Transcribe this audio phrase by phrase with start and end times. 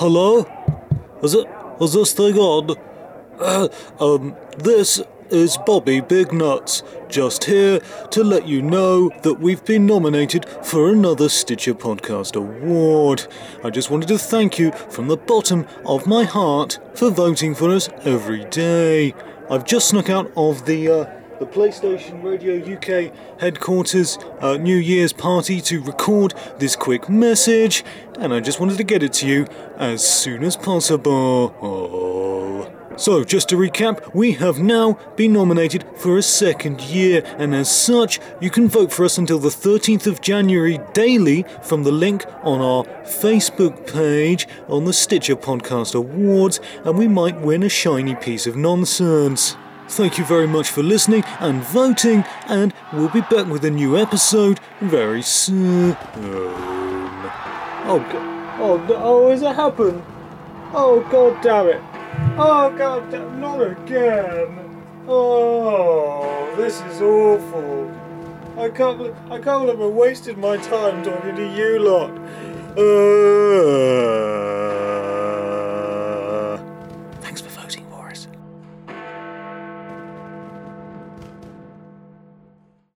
[0.00, 0.46] Hello?
[1.22, 1.46] Is it?
[1.78, 2.74] Is this thing on?
[3.38, 3.68] Uh,
[4.00, 10.46] um, this is Bobby Bignuts, just here to let you know that we've been nominated
[10.64, 13.26] for another Stitcher Podcast Award.
[13.62, 17.68] I just wanted to thank you from the bottom of my heart for voting for
[17.68, 19.12] us every day.
[19.50, 25.14] I've just snuck out of the uh, the PlayStation Radio UK headquarters uh, New Year's
[25.14, 27.82] party to record this quick message,
[28.18, 29.46] and I just wanted to get it to you
[29.78, 31.56] as soon as possible.
[31.62, 32.70] Oh.
[32.96, 37.74] So, just to recap, we have now been nominated for a second year, and as
[37.74, 42.26] such, you can vote for us until the 13th of January daily from the link
[42.42, 48.14] on our Facebook page on the Stitcher Podcast Awards, and we might win a shiny
[48.14, 49.56] piece of nonsense.
[49.90, 53.98] Thank you very much for listening and voting, and we'll be back with a new
[53.98, 55.96] episode very soon.
[56.14, 58.60] Oh, God.
[58.60, 60.00] Oh, no- oh, has it happened?
[60.72, 61.82] Oh, God damn it.
[62.38, 64.84] Oh, God damn, not again.
[65.08, 67.92] Oh, this is awful.
[68.58, 72.10] I can't, I can't believe I wasted my time talking to you lot.
[72.78, 73.89] Uh...